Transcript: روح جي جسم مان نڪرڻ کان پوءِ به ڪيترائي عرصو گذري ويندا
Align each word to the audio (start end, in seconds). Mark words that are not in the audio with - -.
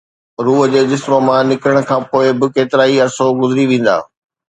روح 0.45 0.61
جي 0.75 0.81
جسم 0.91 1.13
مان 1.27 1.41
نڪرڻ 1.51 1.77
کان 1.89 2.01
پوءِ 2.09 2.27
به 2.39 2.45
ڪيترائي 2.55 2.95
عرصو 3.05 3.25
گذري 3.41 3.65
ويندا 3.73 3.95